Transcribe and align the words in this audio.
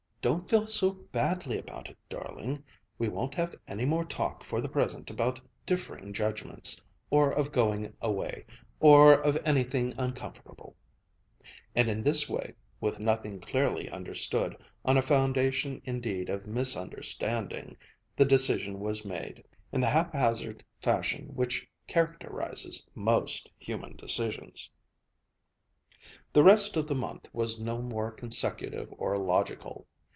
"Don't 0.23 0.47
feel 0.47 0.67
so 0.67 0.91
badly 1.11 1.57
about 1.57 1.89
it, 1.89 1.97
darling. 2.07 2.63
We 2.99 3.09
won't 3.09 3.33
have 3.33 3.55
any 3.67 3.85
more 3.85 4.05
talk 4.05 4.43
for 4.43 4.61
the 4.61 4.69
present 4.69 5.09
about 5.09 5.41
differing 5.65 6.13
judgments, 6.13 6.79
or 7.09 7.31
of 7.31 7.51
going 7.51 7.95
away, 8.03 8.45
or 8.79 9.19
of 9.19 9.35
anything 9.43 9.95
uncomfortable"; 9.97 10.75
and 11.75 11.89
in 11.89 12.03
this 12.03 12.29
way, 12.29 12.53
with 12.79 12.99
nothing 12.99 13.39
clearly 13.39 13.89
understood, 13.89 14.55
on 14.85 14.95
a 14.95 15.01
foundation 15.01 15.81
indeed 15.85 16.29
of 16.29 16.45
misunderstanding, 16.45 17.75
the 18.15 18.23
decision 18.23 18.79
was 18.79 19.03
made, 19.03 19.43
in 19.71 19.81
the 19.81 19.89
haphazard 19.89 20.63
fashion 20.83 21.29
which 21.33 21.67
characterizes 21.87 22.85
most 22.93 23.49
human 23.57 23.95
decisions. 23.95 24.69
The 26.31 26.43
rest 26.43 26.77
of 26.77 26.87
the 26.87 26.93
month 26.93 27.27
was 27.33 27.59
no 27.59 27.81
more 27.81 28.11
consecutive 28.11 28.93
or 28.99 29.17
logical. 29.17 29.87